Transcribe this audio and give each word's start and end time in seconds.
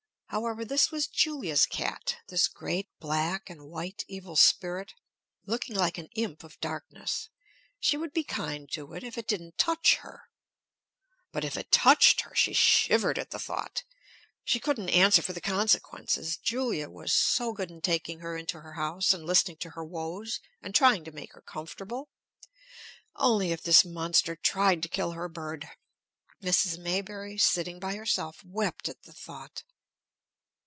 However, 0.33 0.63
this 0.63 0.91
was 0.91 1.07
Julia's 1.09 1.65
cat, 1.65 2.19
this 2.29 2.47
great 2.47 2.87
black 3.01 3.49
and 3.49 3.63
white 3.67 4.05
evil 4.07 4.37
spirit, 4.37 4.93
looking 5.45 5.75
like 5.75 5.97
an 5.97 6.07
imp 6.15 6.45
of 6.45 6.57
darkness; 6.61 7.27
she 7.81 7.97
would 7.97 8.13
be 8.13 8.23
kind 8.23 8.71
to 8.71 8.93
it 8.93 9.03
if 9.03 9.17
it 9.17 9.27
didn't 9.27 9.57
touch 9.57 9.97
her. 9.97 10.29
But 11.33 11.43
if 11.43 11.57
it 11.57 11.69
touched 11.69 12.21
her 12.21 12.33
she 12.33 12.53
shivered 12.53 13.19
at 13.19 13.31
the 13.31 13.39
thought 13.39 13.83
she 14.45 14.57
couldn't 14.57 14.87
answer 14.87 15.21
for 15.21 15.33
the 15.33 15.41
consequences. 15.41 16.37
Julia 16.37 16.89
was 16.89 17.11
so 17.11 17.51
good 17.51 17.69
in 17.69 17.81
taking 17.81 18.19
her 18.21 18.37
into 18.37 18.61
her 18.61 18.75
house, 18.75 19.13
and 19.13 19.25
listening 19.25 19.57
to 19.57 19.71
her 19.71 19.83
woes, 19.83 20.39
and 20.61 20.73
trying 20.73 21.03
to 21.03 21.11
make 21.11 21.33
her 21.33 21.41
comfortable, 21.41 22.07
only 23.17 23.51
if 23.51 23.63
this 23.63 23.83
monster 23.83 24.37
tried 24.37 24.81
to 24.81 24.87
kill 24.87 25.11
her 25.11 25.27
bird, 25.27 25.67
Mrs. 26.41 26.77
Maybury, 26.77 27.37
sitting 27.37 27.79
by 27.81 27.95
herself, 27.95 28.41
wept 28.45 28.87
at 28.87 29.03
the 29.03 29.11
thought. 29.11 29.65